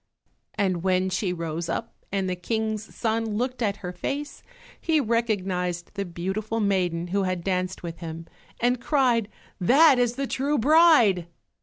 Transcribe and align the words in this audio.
And 0.55 0.81
when 0.81 1.11
she 1.11 1.31
rose 1.31 1.69
up 1.69 1.93
and 2.11 2.27
the 2.27 2.35
King's 2.35 2.81
son 2.95 3.37
looked 3.37 3.61
at 3.61 3.77
her 3.85 3.91
face 3.93 4.41
he 4.79 4.99
recognized 4.99 5.93
the 5.93 6.05
beautiful 6.05 6.59
maiden 6.59 7.09
who 7.09 7.21
had 7.21 7.43
danced 7.43 7.83
with 7.83 7.99
him 7.99 8.25
and 8.59 8.81
cried, 8.81 9.27
"That 9.59 9.99
is 9.99 10.15
the 10.15 10.25
true 10.25 10.57
bride!" 10.57 11.27